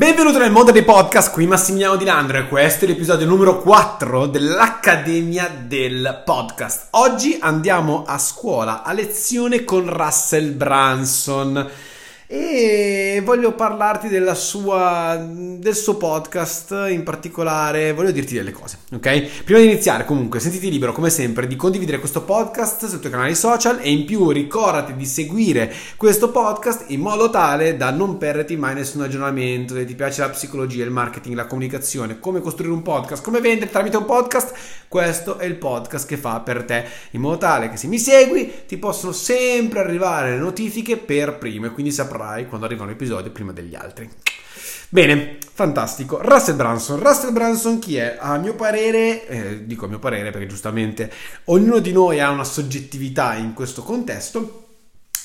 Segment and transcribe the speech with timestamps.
[0.00, 4.28] Benvenuto nel mondo dei podcast, qui Massimiliano Di Landro e questo è l'episodio numero 4
[4.28, 6.86] dell'Accademia del Podcast.
[6.92, 11.68] Oggi andiamo a scuola a lezione con Russell Branson
[12.32, 19.42] e voglio parlarti sua, del suo podcast in particolare, voglio dirti delle cose, ok?
[19.42, 23.34] Prima di iniziare comunque sentiti libero come sempre di condividere questo podcast sui tuoi canali
[23.34, 28.56] social e in più ricordati di seguire questo podcast in modo tale da non perderti
[28.56, 32.82] mai nessun aggiornamento, se ti piace la psicologia, il marketing, la comunicazione, come costruire un
[32.82, 34.52] podcast, come vendere tramite un podcast,
[34.86, 38.52] questo è il podcast che fa per te, in modo tale che se mi segui
[38.68, 42.90] ti possono sempre arrivare le notifiche per primo e quindi saprai saprai quando arriva un
[42.90, 44.08] episodio prima degli altri.
[44.90, 46.20] Bene, fantastico.
[46.20, 46.98] Russell Branson.
[47.00, 48.18] Russell Branson chi è?
[48.20, 51.10] A mio parere, eh, dico a mio parere perché giustamente
[51.44, 54.69] ognuno di noi ha una soggettività in questo contesto,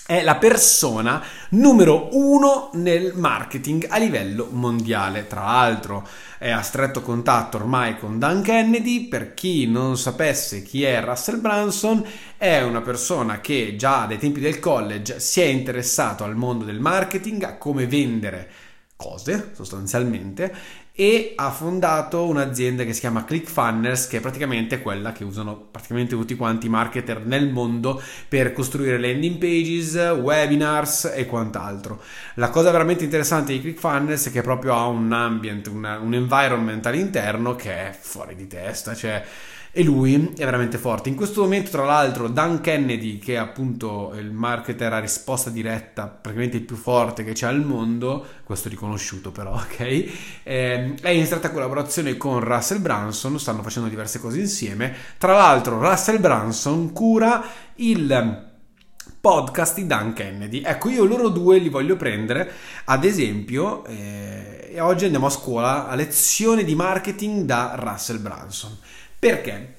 [0.07, 5.25] è la persona numero uno nel marketing a livello mondiale.
[5.25, 9.07] Tra l'altro è a stretto contatto ormai con Dan Kennedy.
[9.07, 12.05] Per chi non sapesse chi è Russell Branson,
[12.37, 16.79] è una persona che già dai tempi del college si è interessato al mondo del
[16.79, 18.49] marketing, a come vendere
[18.95, 25.25] cose sostanzialmente e ha fondato un'azienda che si chiama ClickFunnels che è praticamente quella che
[25.25, 32.01] usano praticamente tutti quanti i marketer nel mondo per costruire landing pages, webinars e quant'altro.
[32.35, 36.85] La cosa veramente interessante di ClickFunnels è che proprio ha un ambient, una, un environment
[36.85, 39.21] all'interno che è fuori di testa, cioè
[39.77, 41.09] e lui è veramente forte.
[41.09, 46.07] In questo momento, tra l'altro, Dan Kennedy, che è appunto il marketer a risposta diretta,
[46.07, 49.79] praticamente il più forte che c'è al mondo, questo riconosciuto però, ok?
[50.43, 54.95] Eh, è in stretta collaborazione con Russell Branson, stanno facendo diverse cose insieme.
[55.17, 57.43] Tra l'altro, Russell Branson cura
[57.75, 58.53] il
[59.19, 60.61] podcast di Dan Kennedy.
[60.61, 62.49] Ecco, io loro due li voglio prendere,
[62.85, 68.77] ad esempio, eh, oggi andiamo a scuola a lezione di marketing da Russell Branson.
[69.25, 69.73] Perché?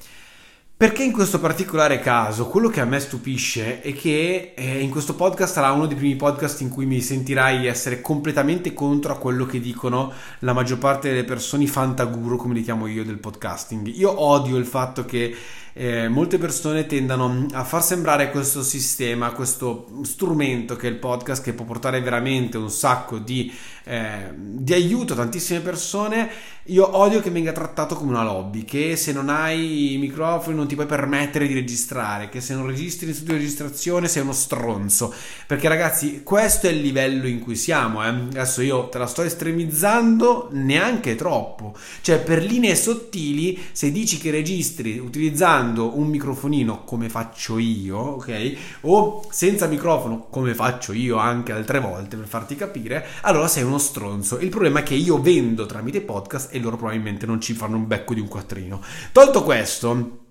[0.76, 5.14] Perché in questo particolare caso quello che a me stupisce è che eh, in questo
[5.14, 9.46] podcast sarà uno dei primi podcast in cui mi sentirai essere completamente contro a quello
[9.46, 13.86] che dicono la maggior parte delle persone fantaguru, come li chiamo io, del podcasting.
[13.86, 15.32] Io odio il fatto che
[15.78, 21.42] eh, molte persone tendano a far sembrare questo sistema, questo strumento che è il podcast,
[21.42, 23.52] che può portare veramente un sacco di,
[23.84, 26.54] eh, di aiuto a tantissime persone.
[26.68, 30.66] Io odio che venga trattato come una lobby, che se non hai i microfoni non
[30.66, 34.32] ti puoi permettere di registrare, che se non registri in studio di registrazione sei uno
[34.32, 35.14] stronzo.
[35.46, 38.02] Perché ragazzi, questo è il livello in cui siamo.
[38.02, 38.08] Eh.
[38.08, 41.76] Adesso io te la sto estremizzando neanche troppo.
[42.00, 47.98] Cioè, per linee sottili, se dici che registri utilizzando usando un microfonino come faccio io,
[47.98, 48.56] ok?
[48.82, 53.78] O senza microfono come faccio io anche altre volte per farti capire, allora sei uno
[53.78, 54.38] stronzo.
[54.38, 57.86] Il problema è che io vendo tramite podcast e loro probabilmente non ci fanno un
[57.86, 58.80] becco di un quattrino.
[59.12, 60.25] Tolto questo,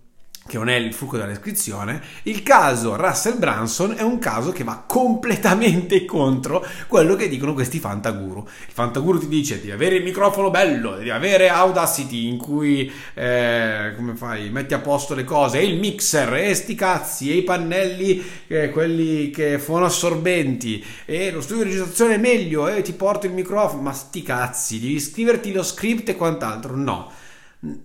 [0.47, 4.63] che non è il fulcro della descrizione, il caso Russell Branson è un caso che
[4.63, 8.47] va completamente contro quello che dicono questi fantaguru.
[8.67, 13.93] Il fantaguru ti dice devi avere il microfono bello, devi avere Audacity in cui eh,
[13.95, 17.43] come fai, metti a posto le cose, e il mixer, e sti cazzi, e i
[17.43, 22.93] pannelli, eh, quelli che sono assorbenti, e lo studio di registrazione è meglio, e ti
[22.93, 26.75] porto il microfono, ma sti cazzi, devi scriverti lo script e quant'altro.
[26.75, 27.11] No,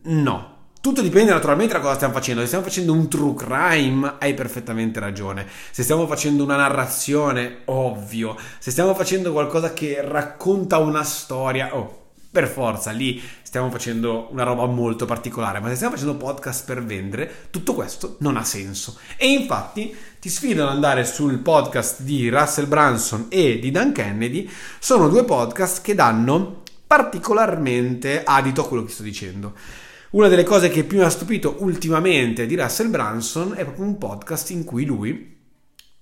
[0.02, 0.49] no
[0.80, 2.40] tutto dipende naturalmente da cosa stiamo facendo.
[2.40, 5.46] Se stiamo facendo un true crime, hai perfettamente ragione.
[5.70, 8.36] Se stiamo facendo una narrazione, ovvio.
[8.58, 11.98] Se stiamo facendo qualcosa che racconta una storia, oh,
[12.30, 15.60] per forza, lì stiamo facendo una roba molto particolare.
[15.60, 18.96] Ma se stiamo facendo podcast per vendere, tutto questo non ha senso.
[19.16, 24.48] E infatti ti sfido ad andare sul podcast di Russell Branson e di Dan Kennedy.
[24.78, 29.54] Sono due podcast che danno particolarmente adito a quello che sto dicendo.
[30.12, 33.96] Una delle cose che più mi ha stupito ultimamente di Russell Branson è proprio un
[33.96, 35.38] podcast in cui lui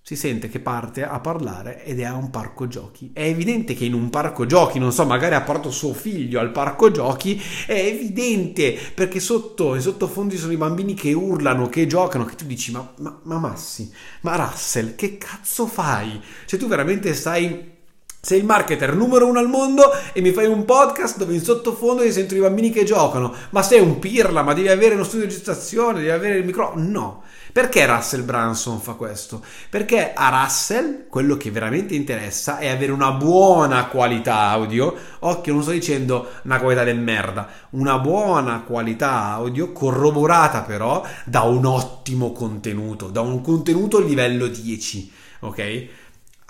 [0.00, 3.10] si sente che parte a parlare ed è a un parco giochi.
[3.12, 6.52] È evidente che in un parco giochi, non so, magari ha portato suo figlio al
[6.52, 12.24] parco giochi, è evidente perché sotto, in sottofondi sono i bambini che urlano, che giocano,
[12.24, 13.92] che tu dici ma, ma, ma Massi,
[14.22, 16.18] ma Russell, che cazzo fai?
[16.46, 17.76] Cioè tu veramente stai
[18.20, 22.02] sei il marketer numero uno al mondo e mi fai un podcast dove in sottofondo
[22.02, 23.32] ti sento i bambini che giocano.
[23.50, 26.88] Ma sei un pirla, ma devi avere uno studio di registrazione, devi avere il microfono.
[26.88, 27.22] No.
[27.52, 29.42] Perché Russell Branson fa questo?
[29.70, 34.94] Perché a Russell quello che veramente interessa è avere una buona qualità audio.
[35.20, 41.42] Occhio, non sto dicendo una qualità del merda, una buona qualità audio corroborata però da
[41.42, 45.86] un ottimo contenuto, da un contenuto livello 10, ok?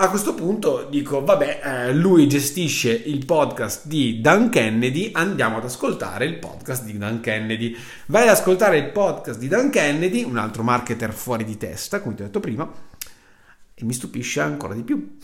[0.00, 5.64] A questo punto dico, vabbè, eh, lui gestisce il podcast di Dan Kennedy, andiamo ad
[5.64, 7.76] ascoltare il podcast di Dan Kennedy.
[8.06, 12.14] Vai ad ascoltare il podcast di Dan Kennedy, un altro marketer fuori di testa, come
[12.14, 12.72] ti ho detto prima,
[13.74, 15.16] e mi stupisce ancora di più.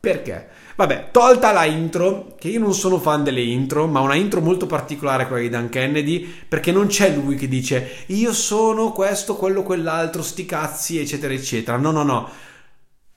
[0.00, 0.48] Perché?
[0.76, 4.64] Vabbè, tolta la intro, che io non sono fan delle intro, ma una intro molto
[4.64, 9.62] particolare quella di Dan Kennedy, perché non c'è lui che dice io sono questo, quello,
[9.62, 11.76] quell'altro, sti cazzi, eccetera, eccetera.
[11.76, 12.54] No, no, no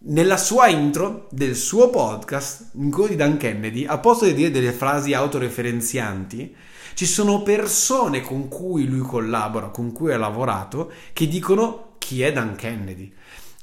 [0.01, 4.71] nella sua intro del suo podcast, in di Dan Kennedy, a posto di dire delle
[4.71, 6.55] frasi autoreferenzianti,
[6.93, 12.31] ci sono persone con cui lui collabora, con cui ha lavorato, che dicono chi è
[12.31, 13.13] Dan Kennedy.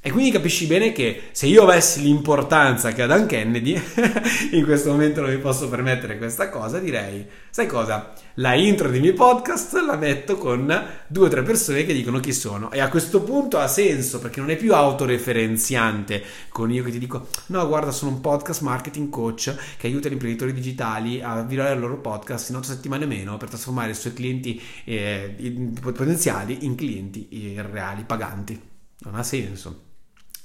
[0.07, 3.73] E quindi capisci bene che se io avessi l'importanza che ha Dan Kennedy,
[4.55, 8.13] in questo momento non mi posso permettere questa cosa, direi, sai cosa?
[8.35, 10.65] La intro dei miei podcast la metto con
[11.07, 12.71] due o tre persone che dicono chi sono.
[12.71, 16.99] E a questo punto ha senso, perché non è più autoreferenziante con io che ti
[16.99, 21.73] dico, no guarda sono un podcast marketing coach che aiuta gli imprenditori digitali a virare
[21.73, 25.35] il loro podcast in otto settimane meno per trasformare i suoi clienti eh,
[25.81, 28.57] potenziali in clienti eh, reali, paganti.
[28.99, 29.86] Non ha senso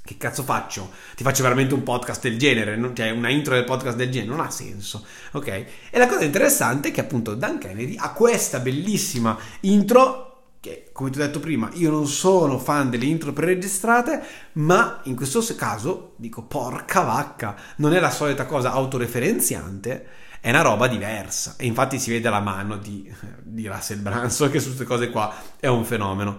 [0.05, 0.91] che cazzo faccio?
[1.15, 4.35] Ti faccio veramente un podcast del genere, non, cioè una intro del podcast del genere,
[4.35, 5.47] non ha senso, ok?
[5.91, 10.29] E la cosa interessante è che appunto Dan Kennedy ha questa bellissima intro
[10.59, 14.23] che come ti ho detto prima io non sono fan delle intro preregistrate
[14.53, 20.07] ma in questo caso dico porca vacca non è la solita cosa autoreferenziante
[20.41, 23.13] è una roba diversa e infatti si vede la mano di,
[23.43, 26.39] di Russell Branson che su queste cose qua è un fenomeno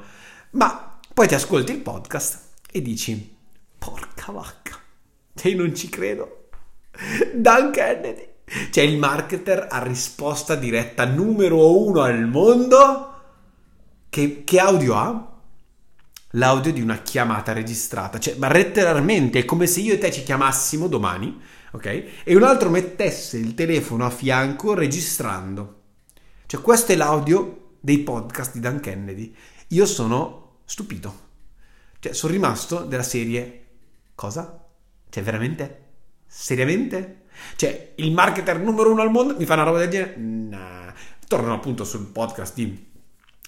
[0.52, 2.40] ma poi ti ascolti il podcast
[2.72, 3.33] e dici
[3.84, 4.80] Porca vacca.
[5.42, 6.48] E non ci credo.
[7.36, 8.30] Dan Kennedy.
[8.72, 13.10] Cioè il marketer a risposta diretta numero uno al mondo.
[14.08, 15.38] Che, che audio ha?
[16.32, 18.20] L'audio di una chiamata registrata.
[18.20, 21.38] Cioè, ma letteralmente è come se io e te ci chiamassimo domani,
[21.72, 21.86] ok?
[22.24, 25.82] E un altro mettesse il telefono a fianco registrando.
[26.46, 29.36] Cioè, questo è l'audio dei podcast di Dan Kennedy.
[29.70, 31.20] Io sono stupito.
[32.00, 33.63] Cioè, sono rimasto della serie
[34.16, 34.66] Cosa?
[35.10, 35.82] Cioè, veramente?
[36.28, 37.26] Seriamente?
[37.56, 40.16] Cioè, il marketer numero uno al mondo mi fa una roba del genere?
[40.18, 40.94] Nah.
[41.28, 42.92] Torno appunto sul podcast di,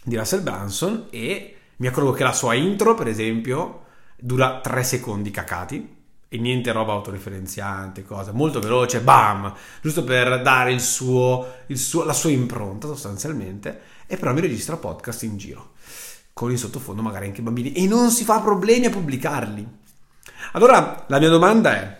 [0.03, 3.83] di Russell Branson e mi accorgo che la sua intro, per esempio,
[4.17, 5.95] dura tre secondi cacati
[6.27, 12.03] e niente roba autoreferenziante, cosa molto veloce, bam, giusto per dare il suo, il suo,
[12.03, 15.73] la sua impronta sostanzialmente, e però mi registra podcast in giro,
[16.33, 19.83] con in sottofondo magari anche bambini, e non si fa problemi a pubblicarli.
[20.55, 21.97] Allora, la mia domanda è,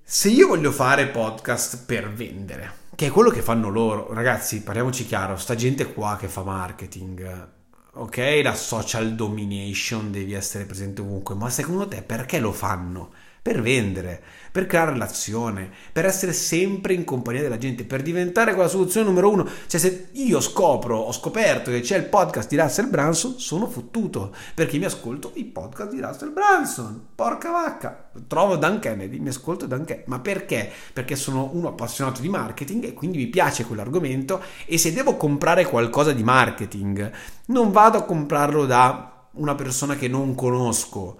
[0.00, 5.04] se io voglio fare podcast per vendere, che è quello che fanno loro, ragazzi, parliamoci
[5.06, 7.48] chiaro, sta gente qua che fa marketing,
[7.94, 13.10] ok, la social domination devi essere presente ovunque, ma secondo te perché lo fanno?
[13.42, 14.22] Per vendere,
[14.52, 19.30] per creare relazione, per essere sempre in compagnia della gente, per diventare quella soluzione numero
[19.30, 19.48] uno.
[19.66, 24.34] Cioè, se io scopro, ho scoperto che c'è il podcast di Russell Branson, sono fottuto
[24.54, 27.08] perché mi ascolto i podcast di Russell Branson.
[27.14, 30.08] Porca vacca, trovo Dan Kennedy, mi ascolto Dan Kennedy.
[30.08, 30.70] Ma perché?
[30.92, 34.42] Perché sono uno appassionato di marketing e quindi mi piace quell'argomento.
[34.66, 37.10] E se devo comprare qualcosa di marketing,
[37.46, 41.18] non vado a comprarlo da una persona che non conosco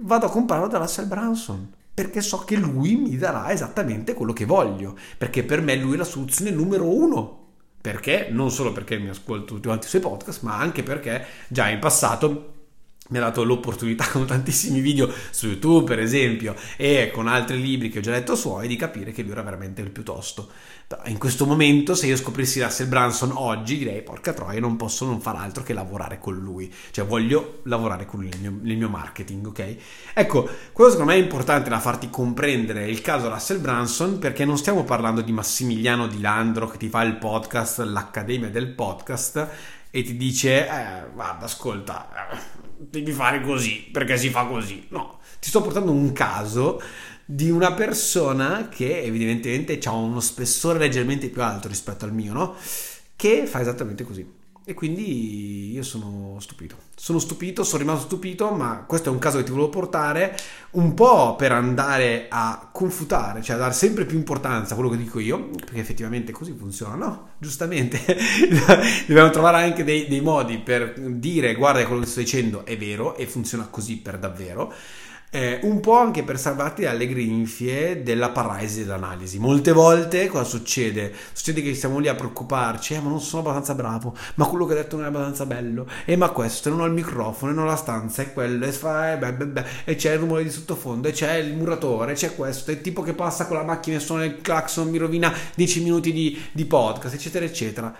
[0.00, 4.44] vado a comprarlo da Russell Branson perché so che lui mi darà esattamente quello che
[4.44, 7.44] voglio perché per me lui è la soluzione numero uno.
[7.80, 8.28] Perché?
[8.30, 11.78] Non solo perché mi ascolto tutti quanti i suoi podcast ma anche perché già in
[11.78, 12.55] passato
[13.08, 17.88] mi ha dato l'opportunità con tantissimi video su YouTube, per esempio, e con altri libri
[17.88, 20.50] che ho già letto suoi, di capire che lui era veramente il più tosto.
[21.06, 25.20] In questo momento, se io scoprissi Russell Branson oggi, direi, porca troia, non posso non
[25.20, 26.72] far altro che lavorare con lui.
[26.92, 29.76] Cioè, voglio lavorare con lui nel mio, nel mio marketing, ok?
[30.14, 34.58] Ecco, quello secondo me è importante da farti comprendere il caso Russell Branson, perché non
[34.58, 39.48] stiamo parlando di Massimiliano Di Landro che ti fa il podcast, l'Accademia del Podcast,
[39.96, 42.06] e ti dice, eh, guarda, ascolta
[42.76, 44.84] devi fare così perché si fa così.
[44.90, 46.82] No, ti sto portando un caso
[47.24, 52.56] di una persona che evidentemente ha uno spessore leggermente più alto rispetto al mio, no?
[53.16, 54.30] Che fa esattamente così.
[54.68, 56.74] E quindi io sono stupito.
[56.96, 60.36] Sono stupito, sono rimasto stupito, ma questo è un caso che ti volevo portare
[60.72, 64.96] un po' per andare a confutare, cioè a dare sempre più importanza a quello che
[64.96, 67.28] dico io, perché effettivamente così funziona, no?
[67.38, 68.00] Giustamente
[69.06, 73.14] dobbiamo trovare anche dei, dei, modi per dire guarda quello che sto dicendo è vero
[73.14, 74.74] e funziona così per davvero.
[75.36, 79.38] Eh, un po' anche per salvarti dalle grinfie della paralisi dell'analisi.
[79.38, 81.12] Molte volte cosa succede?
[81.34, 84.72] Succede che siamo lì a preoccuparci, eh, ma non sono abbastanza bravo, ma quello che
[84.72, 87.64] ho detto non è abbastanza bello, e eh, ma questo, non ho il microfono, non
[87.64, 90.42] ho la stanza, e quello, e, fa, e, beh, beh, beh, e c'è il rumore
[90.42, 93.62] di sottofondo, e c'è il muratore, c'è questo, e il tipo che passa con la
[93.62, 97.94] macchina e suona il clacson mi rovina 10 minuti di, di podcast, eccetera, eccetera.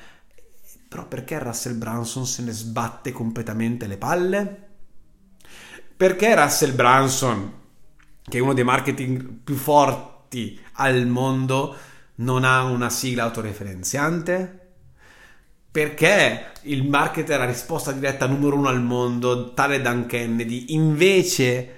[0.89, 4.66] Però perché Russell Branson se ne sbatte completamente le palle?
[5.97, 7.53] Perché Russell Branson,
[8.23, 11.75] che è uno dei marketing più forti al mondo,
[12.17, 14.61] non ha una sigla autoreferenziante?
[15.71, 21.75] Perché il marketer a risposta diretta numero uno al mondo, tale Dan Kennedy, invece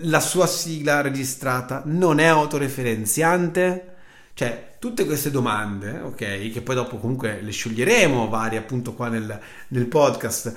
[0.00, 3.94] la sua sigla registrata non è autoreferenziante?
[4.34, 9.40] Cioè, tutte queste domande, ok, che poi dopo comunque le scioglieremo varie appunto qua nel,
[9.68, 10.52] nel podcast,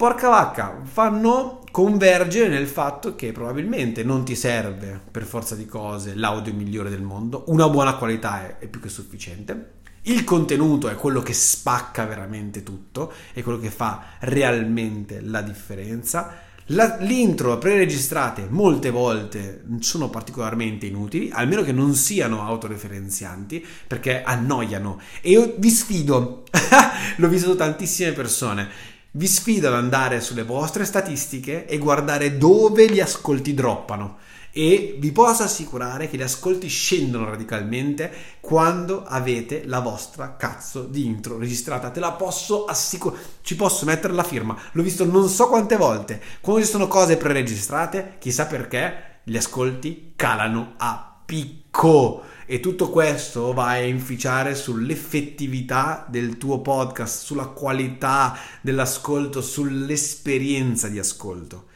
[0.00, 6.14] porca vacca, fanno convergere nel fatto che probabilmente non ti serve per forza di cose
[6.14, 9.72] l'audio migliore del mondo, una buona qualità è, è più che sufficiente.
[10.04, 16.44] Il contenuto è quello che spacca veramente tutto, è quello che fa realmente la differenza.
[16.72, 24.98] La, l'intro preregistrate molte volte sono particolarmente inutili, almeno che non siano autoreferenzianti, perché annoiano.
[25.20, 26.44] E io vi sfido,
[27.16, 33.00] l'ho visto tantissime persone vi sfido ad andare sulle vostre statistiche e guardare dove gli
[33.00, 34.18] ascolti droppano
[34.52, 41.06] e vi posso assicurare che gli ascolti scendono radicalmente quando avete la vostra cazzo di
[41.06, 41.90] intro registrata.
[41.90, 44.56] Te la posso assicurare, ci posso mettere la firma.
[44.72, 46.20] L'ho visto non so quante volte.
[46.40, 53.52] Quando ci sono cose preregistrate, chissà perché, gli ascolti calano a picco e tutto questo
[53.52, 61.66] va a inficiare sull'effettività del tuo podcast, sulla qualità dell'ascolto, sull'esperienza di ascolto.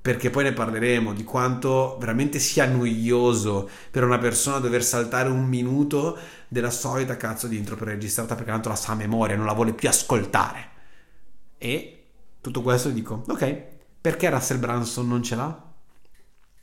[0.00, 5.44] Perché poi ne parleremo di quanto veramente sia noioso per una persona dover saltare un
[5.44, 6.16] minuto
[6.48, 9.74] della solita cazzo di intro preregistrata perché tanto la sa a memoria, non la vuole
[9.74, 10.70] più ascoltare.
[11.58, 12.04] E
[12.40, 13.62] tutto questo dico, ok,
[14.00, 15.62] perché Russell Branson non ce l'ha?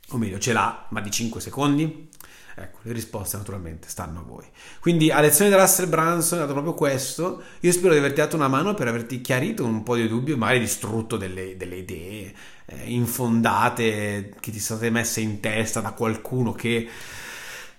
[0.08, 2.10] O meglio, ce l'ha, ma di 5 secondi?
[2.56, 4.44] Ecco, le risposte naturalmente stanno a voi.
[4.80, 7.42] Quindi a lezione di Russell Branson è dato proprio questo.
[7.60, 10.60] Io spero di averti dato una mano per averti chiarito un po' di dubbi, magari
[10.60, 12.32] distrutto delle, delle idee
[12.66, 16.88] eh, infondate che ti sono state messe in testa da qualcuno che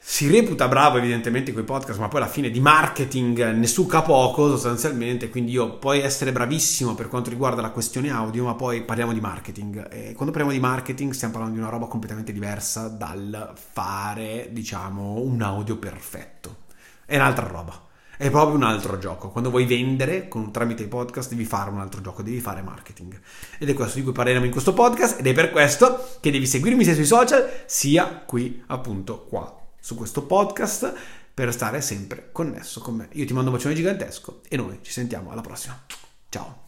[0.08, 4.04] si reputa bravo evidentemente con i podcast, ma poi alla fine di marketing ne succa
[4.04, 8.84] poco sostanzialmente, quindi io puoi essere bravissimo per quanto riguarda la questione audio, ma poi
[8.84, 9.88] parliamo di marketing.
[9.92, 15.22] E quando parliamo di marketing stiamo parlando di una roba completamente diversa dal fare, diciamo,
[15.22, 16.58] un audio perfetto.
[17.04, 17.82] È un'altra roba.
[18.16, 19.30] È proprio un altro gioco.
[19.32, 23.20] Quando vuoi vendere con, tramite i podcast devi fare un altro gioco, devi fare marketing.
[23.58, 26.46] Ed è questo di cui parleremo in questo podcast ed è per questo che devi
[26.46, 30.96] seguirmi sia sui social sia qui appunto qua su questo podcast
[31.32, 33.10] per stare sempre connesso con me.
[33.12, 35.80] Io ti mando un bacione gigantesco e noi ci sentiamo alla prossima.
[36.28, 36.65] Ciao.